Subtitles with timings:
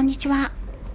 [0.00, 0.50] こんにちは。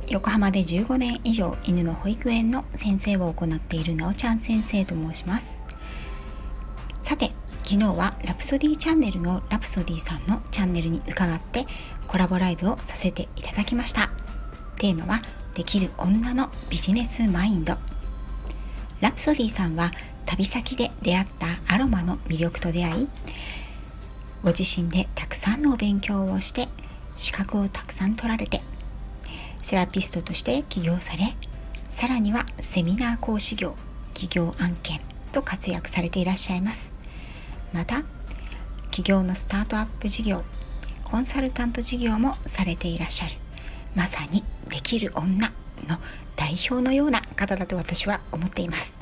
[0.08, 5.60] 横浜で15年以上犬の保育園の先生を行っているなおちゃん先生と申します。
[7.02, 7.30] さて
[7.64, 11.68] 昨日はラプソディチャンネルのラプソディさんのチャンネルに伺って
[12.08, 14.10] コラボライブをさせていただきました。
[14.80, 15.22] テーマは
[15.54, 17.76] できる女のビジネスマインド。
[19.02, 19.92] ラプソディさんは
[20.26, 23.08] 旅先で出会ったアロマの魅力と出会い
[24.42, 26.70] ご自身でたくさんのお勉強をして
[27.16, 28.62] 資格をたくさん取られて
[29.66, 31.36] セラピストとして起業され
[31.90, 33.76] さらにはセミナー講師業
[34.14, 35.00] 企業案件
[35.32, 36.94] と活躍されていらっしゃいます。
[37.74, 38.04] また
[38.92, 40.44] 企業のスタートアップ事業
[41.04, 43.34] コンサルタント事業もされていらっしゃる。
[43.96, 45.48] まさにできる女
[45.90, 45.98] の
[46.36, 49.00] 代表のような方だと私は思っています。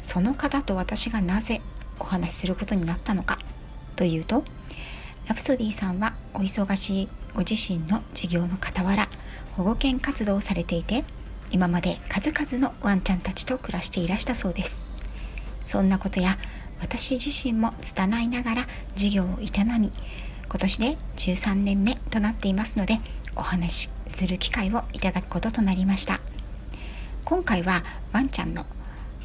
[0.00, 1.60] その方と私がなぜ
[2.00, 3.38] お話しすることになったのか
[3.96, 4.44] というと
[5.28, 9.10] ラプソディさんはお忙しいご自身の事業の傍ら
[9.56, 11.04] 保護犬活動をされていて
[11.50, 14.82] 今まで数々のワンちゃんたちと暮らしていらしたそうです。
[15.64, 16.36] そんなことや
[16.80, 18.66] 私自身も拙いながら
[18.96, 19.92] 事業を営み
[20.48, 22.98] 今年で13年目となっていますので
[23.36, 26.20] お話しする機会をいただくこととなりました。
[27.24, 27.82] 今回は
[28.12, 28.66] ワンちゃんの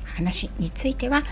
[0.05, 1.23] 話については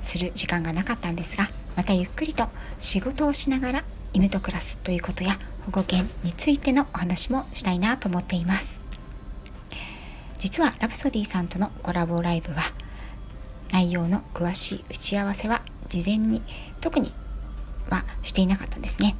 [0.00, 8.82] する時間がなかったんですがまたゆっくりと仕事をしながら犬と暮らすということや保護犬についてのお話もしたいなと思っています。
[10.36, 12.62] 実はラプソディさんとのコラボライブは
[13.72, 16.42] 内容の詳しい打ち合わせは事前に
[16.80, 17.10] 特に
[17.88, 19.14] はしていなかったんですね。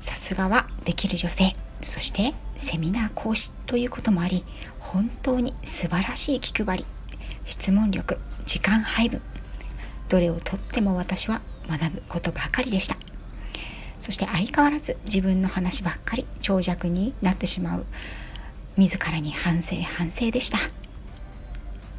[0.00, 4.44] さすがはできる女性そしてセミナー講師ということもあり
[4.78, 6.86] 本当に素晴らしい気配り
[7.44, 9.22] 質問力時間配分
[10.08, 13.09] どれをとっても私は学ぶことばかりでした。
[14.00, 17.86] そして相変わらず自分の話ばっかり長尺になってしまう。
[18.76, 20.58] 自らに反省反省でした。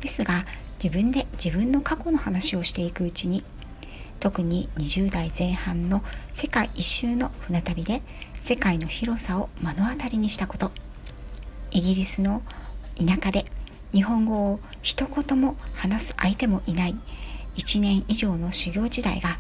[0.02, 0.46] ですが
[0.84, 3.44] 自分で自分の過去の話をしていくうちに
[4.20, 6.04] 特に20代前半の
[6.34, 8.02] 世界一周の船旅で
[8.40, 10.72] 世界の広さを目の当たりにしたこと。
[11.70, 12.42] イギリスの
[12.98, 13.46] 田舎で
[13.94, 16.96] 日本語を一言も話す相手もいない
[17.56, 19.38] 1年以上の修行時代が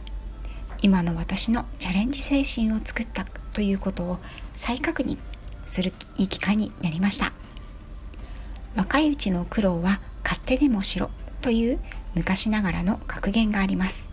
[0.82, 4.18] 今の私のチャレンジ精神を作ったということを
[4.54, 5.18] 再確認
[5.66, 7.34] するいい機会になりました。
[8.76, 11.12] 若いうちの苦労は勝手でもしろ
[11.42, 11.80] という
[12.16, 14.12] 昔ながらの格言があります。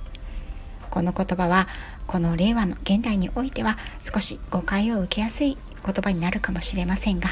[0.90, 1.68] この言葉は
[2.06, 7.28] この令和の現代においては少し誤解を受けやすい言葉になるかもしれませんが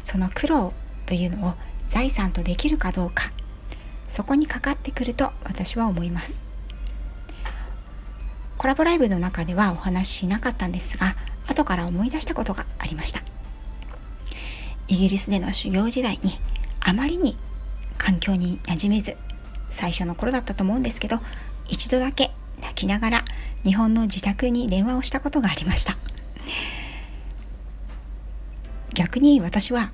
[0.00, 0.72] その苦労
[1.06, 1.54] というのを
[1.88, 3.32] 財産とできるかどうか
[4.08, 6.51] そこにかかってくると私は思います。
[8.62, 11.16] コラボライブの中ではお話ししなかったんですが
[11.48, 13.20] 後から思い出したことがありました。
[14.86, 16.38] イギリスでの修行時代に
[16.78, 17.36] あまりに
[17.98, 19.16] 環境に馴染めず
[19.68, 21.18] 最初の頃だったと思うんですけど
[21.68, 22.30] 一度だけ
[22.60, 23.24] 泣きながら
[23.64, 25.96] 日本の自宅に電話をしたことがありました。
[28.94, 29.90] 逆に私は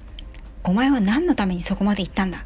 [0.62, 2.44] お前は何のためにそこまで行ったんだ。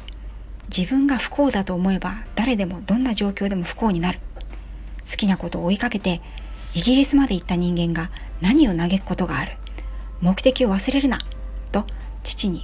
[0.73, 4.19] 自分が不幸だと思えば誰でもどんな状況でも不幸になる。
[5.09, 6.21] 好きなことを追いかけて
[6.75, 8.09] イギリスまで行った人間が
[8.41, 9.57] 何を嘆くことがある？
[10.21, 11.19] 目的を忘れるな
[11.71, 11.85] と
[12.23, 12.61] 父に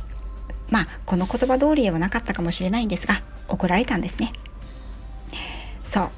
[0.70, 4.32] まあこの言葉通りではなかったかもしれないんですが怒られたんですね。
[5.84, 6.12] そう。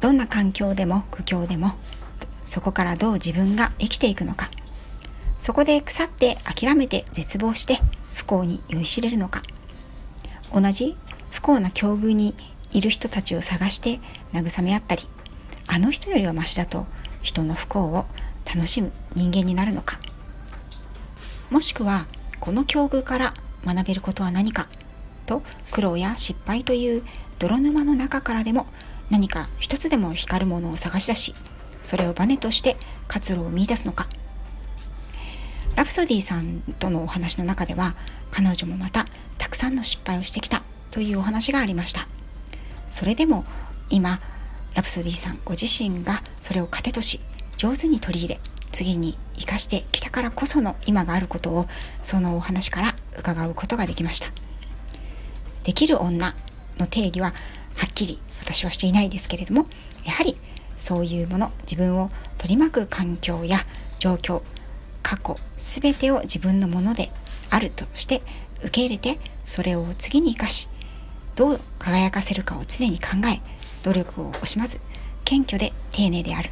[0.00, 1.72] どんな環境でも苦境でも
[2.44, 4.50] そこからどう自分が生きていくのか。
[5.38, 7.78] そこで腐って諦めて絶望して
[8.14, 9.42] 不幸に酔いしれるのか。
[10.52, 10.96] 同じ
[11.30, 12.34] 不幸な境遇に
[12.72, 14.00] いる人たちを探して
[14.32, 15.02] 慰め合ったり
[15.68, 16.86] あの人よりはマシだと
[17.22, 18.06] 人の不幸を
[18.46, 20.00] 楽しむ人間になるのか？
[21.50, 22.06] もしくは
[22.40, 23.34] この境遇から
[23.64, 24.68] 学べることは何か
[25.26, 27.02] と苦労や失敗という
[27.38, 28.66] 泥沼の中からでも
[29.10, 31.34] 何か一つでも光るものを探し出し
[31.82, 32.76] それをバネとして
[33.06, 34.08] 活路を見いだすのか？
[35.76, 37.94] ラプソディさんとのお話の中では
[38.30, 39.06] 彼女もまた
[39.36, 42.08] たくさんの失敗をしてきたというお話がありました。
[42.88, 43.44] それでも
[43.90, 44.18] 今
[44.74, 47.20] ラプソディさんご自身がそれを糧とし
[47.56, 48.40] 上手に取り入れ
[48.72, 51.66] 次に生かしてきたからこその今があることを
[52.02, 54.28] そのお話から伺うことができました。
[55.64, 56.34] できる女
[56.78, 57.34] の定義は
[57.74, 59.66] はっきり私はしていないですけれども
[60.04, 60.36] やはり
[60.76, 63.66] そういうもの自分を取り巻く環境や
[63.98, 64.42] 状況
[65.02, 67.10] 過去全てを自分のもので
[67.50, 68.22] あるとして
[68.60, 70.68] 受け入れてそれを次に生かし
[71.34, 73.40] どう輝かせるかを常に考え
[73.82, 74.80] 努力を惜しまず
[75.24, 76.50] 謙虚で丁寧である。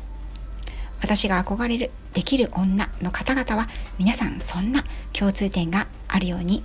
[1.00, 3.68] 私が憧れるできる女の方々は
[3.98, 6.64] 皆さんそんな共通点があるように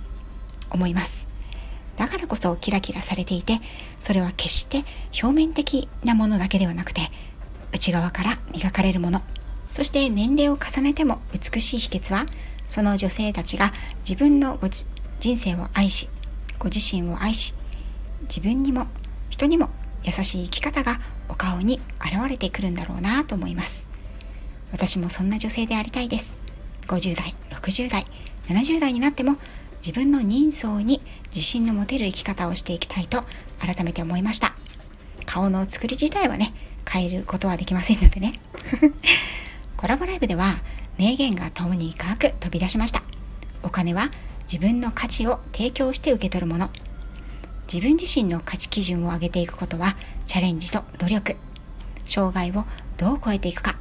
[0.70, 1.28] 思います。
[1.96, 3.60] だからこそキラキラされていて
[3.98, 4.84] それは決して
[5.22, 7.02] 表面的なものだけではなくて
[7.72, 9.20] 内側から磨かれるもの。
[9.68, 12.26] そして年齢を重ねても美しい秘訣は
[12.68, 16.10] その女性たちが自分のご人生を愛し
[16.58, 17.54] ご自身を愛し
[18.22, 18.86] 自分にも
[19.30, 19.70] 人にも
[20.04, 23.88] 優しい生き方がお顔に現れてくるんだろうなと思います。
[24.72, 26.38] 私もそんな女性でありたいです。
[26.88, 28.04] 50代60代
[28.48, 29.36] 70代になっても
[29.80, 33.24] 自分の人相に自信の持てる生き方をしていきたいと
[33.58, 34.54] 改めて思いました。
[35.26, 36.54] 顔の作り自体はね
[36.88, 38.40] 変えることはできませんのでね。
[39.76, 40.60] コラボライブでは
[40.98, 43.02] 名言がとにかく飛び出しました。
[43.62, 44.10] お金は
[44.44, 46.70] 自分の価値を提供して受け取るもの。
[47.72, 49.96] 自分自身の価値基準を上げていくことは
[50.26, 51.36] チャレンジと努力
[52.04, 52.66] 障害を
[52.98, 53.76] どう超えていくか。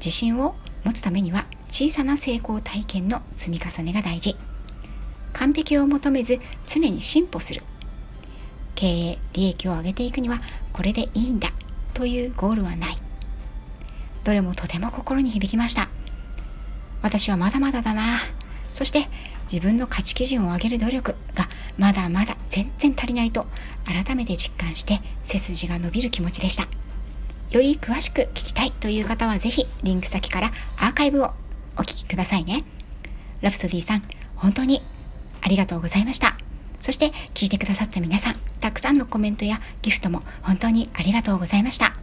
[0.00, 4.34] 自信を持つためには小さな成功体験の積み重ねが大事。
[5.32, 7.62] 完璧を求めず常に進歩する。
[8.74, 10.40] 経営利益を上げていくには
[10.72, 11.50] これでいいんだ
[11.94, 12.96] というゴールはない。
[14.24, 15.88] どれもとても心に響きました。
[17.00, 18.18] 私はまだまだだな。
[18.72, 19.06] そして
[19.44, 23.46] 自分の価値基準を上げる努力がまだまだ全然足りないと
[23.84, 26.64] 改めて実感して背筋が伸びる気持ちでした
[27.50, 31.30] より詳しく聞きたいという方はぜひリンク先からアーカイブを
[31.76, 32.64] お聞きくださいね
[33.40, 34.02] ラプソディさん
[34.36, 34.80] 本当に
[35.42, 36.36] ありがとうございました
[36.80, 41.94] そして聞いてくださった皆さんたくさんのコメントやギフトも本当にありがとうございました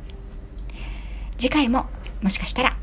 [1.38, 1.86] 次回も
[2.22, 2.76] もしかしたら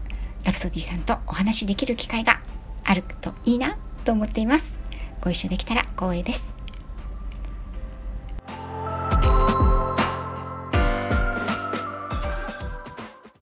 [0.47, 2.41] ラプソディさんとお話しできる機会が
[2.85, 4.79] あるといいなと思っています。
[5.21, 6.55] ご一緒できたら光栄です。